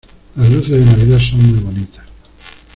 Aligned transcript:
Las 0.35 0.49
luces 0.49 0.79
de 0.79 0.85
navidad 0.85 1.19
son 1.19 1.41
muy 1.43 1.59
bonitas. 1.59 2.05